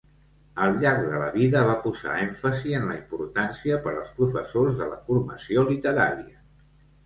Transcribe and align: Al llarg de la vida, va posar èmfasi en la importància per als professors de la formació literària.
Al 0.63 0.77
llarg 0.83 1.03
de 1.11 1.19
la 1.23 1.27
vida, 1.35 1.61
va 1.67 1.75
posar 1.83 2.15
èmfasi 2.23 2.73
en 2.79 2.89
la 2.93 2.97
importància 3.01 3.79
per 3.87 3.95
als 4.01 4.11
professors 4.19 4.83
de 4.83 4.91
la 4.97 5.01
formació 5.07 5.71
literària. 5.73 6.45